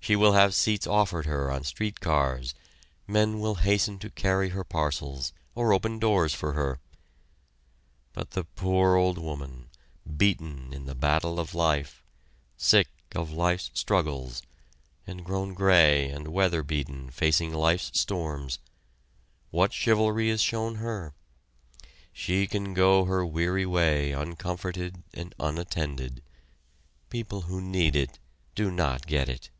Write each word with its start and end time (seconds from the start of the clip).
She 0.00 0.16
will 0.16 0.32
have 0.32 0.54
seats 0.54 0.86
offered 0.86 1.26
her 1.26 1.50
on 1.50 1.64
street 1.64 2.00
cars, 2.00 2.54
men 3.06 3.40
will 3.40 3.56
hasten 3.56 3.98
to 3.98 4.08
carry 4.08 4.48
her 4.50 4.64
parcels, 4.64 5.34
or 5.54 5.74
open 5.74 5.98
doors 5.98 6.32
for 6.32 6.54
her; 6.54 6.80
but 8.14 8.30
the 8.30 8.44
poor 8.44 8.96
old 8.96 9.18
woman, 9.18 9.68
beaten 10.16 10.72
in 10.72 10.86
the 10.86 10.94
battle 10.94 11.38
of 11.38 11.54
life, 11.54 12.02
sick 12.56 12.88
of 13.14 13.32
life's 13.32 13.70
struggles, 13.74 14.40
and 15.06 15.26
grown 15.26 15.52
gray 15.52 16.08
and 16.08 16.28
weather 16.28 16.62
beaten 16.62 17.10
facing 17.10 17.52
life's 17.52 17.90
storms 18.00 18.60
what 19.50 19.74
chivalry 19.74 20.30
is 20.30 20.40
shown 20.40 20.76
her? 20.76 21.12
She 22.14 22.46
can 22.46 22.72
go 22.72 23.04
her 23.04 23.26
weary 23.26 23.66
way 23.66 24.12
uncomforted 24.12 25.02
and 25.12 25.34
unattended. 25.38 26.22
People 27.10 27.42
who 27.42 27.60
need 27.60 27.94
it 27.94 28.18
do 28.54 28.70
not 28.70 29.06
get 29.06 29.28
it. 29.28 29.50